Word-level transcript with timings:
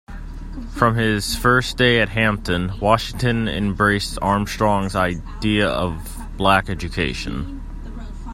From 0.73 0.95
his 0.95 1.35
first 1.35 1.77
day 1.77 2.01
at 2.01 2.09
Hampton, 2.09 2.71
Washington 2.79 3.47
embraced 3.47 4.17
Armstrong's 4.19 4.95
idea 4.95 5.67
of 5.69 5.95
black 6.37 6.71
education. 6.71 7.61